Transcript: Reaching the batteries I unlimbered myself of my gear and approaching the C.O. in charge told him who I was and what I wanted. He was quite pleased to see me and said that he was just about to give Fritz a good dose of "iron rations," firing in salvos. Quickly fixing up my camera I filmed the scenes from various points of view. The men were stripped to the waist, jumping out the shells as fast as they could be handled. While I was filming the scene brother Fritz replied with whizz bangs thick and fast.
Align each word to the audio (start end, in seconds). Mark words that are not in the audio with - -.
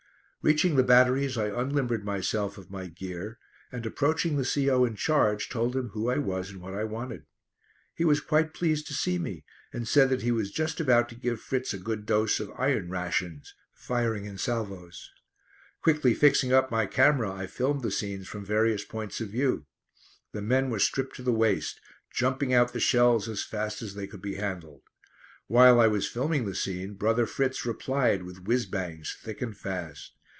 Reaching 0.43 0.75
the 0.75 0.81
batteries 0.81 1.37
I 1.37 1.49
unlimbered 1.51 2.03
myself 2.03 2.57
of 2.57 2.71
my 2.71 2.87
gear 2.87 3.37
and 3.71 3.85
approaching 3.85 4.37
the 4.37 4.43
C.O. 4.43 4.85
in 4.85 4.95
charge 4.95 5.49
told 5.49 5.75
him 5.75 5.89
who 5.89 6.09
I 6.09 6.17
was 6.17 6.49
and 6.49 6.59
what 6.59 6.73
I 6.73 6.83
wanted. 6.83 7.27
He 7.93 8.05
was 8.05 8.21
quite 8.21 8.51
pleased 8.55 8.87
to 8.87 8.95
see 8.95 9.19
me 9.19 9.45
and 9.71 9.87
said 9.87 10.09
that 10.09 10.23
he 10.23 10.31
was 10.31 10.51
just 10.51 10.79
about 10.79 11.09
to 11.09 11.15
give 11.15 11.39
Fritz 11.39 11.75
a 11.75 11.77
good 11.77 12.07
dose 12.07 12.39
of 12.39 12.51
"iron 12.57 12.89
rations," 12.89 13.53
firing 13.71 14.25
in 14.25 14.39
salvos. 14.39 15.11
Quickly 15.83 16.15
fixing 16.15 16.51
up 16.51 16.71
my 16.71 16.87
camera 16.87 17.31
I 17.31 17.45
filmed 17.45 17.83
the 17.83 17.91
scenes 17.91 18.27
from 18.27 18.43
various 18.43 18.83
points 18.83 19.21
of 19.21 19.29
view. 19.29 19.67
The 20.31 20.41
men 20.41 20.71
were 20.71 20.79
stripped 20.79 21.15
to 21.17 21.21
the 21.21 21.31
waist, 21.31 21.79
jumping 22.11 22.51
out 22.51 22.73
the 22.73 22.79
shells 22.79 23.29
as 23.29 23.43
fast 23.43 23.83
as 23.83 23.93
they 23.93 24.07
could 24.07 24.23
be 24.23 24.37
handled. 24.37 24.81
While 25.45 25.79
I 25.79 25.85
was 25.85 26.07
filming 26.09 26.45
the 26.45 26.55
scene 26.55 26.95
brother 26.95 27.27
Fritz 27.27 27.63
replied 27.63 28.23
with 28.23 28.45
whizz 28.45 28.65
bangs 28.65 29.15
thick 29.21 29.43
and 29.43 29.55
fast. 29.55 30.15